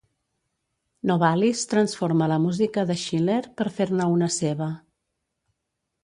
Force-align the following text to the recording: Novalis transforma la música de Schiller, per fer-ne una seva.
Novalis 1.09 1.59
transforma 1.73 2.29
la 2.31 2.39
música 2.45 2.85
de 2.91 2.95
Schiller, 3.01 3.39
per 3.61 3.67
fer-ne 3.75 4.07
una 4.15 4.31
seva. 4.37 4.71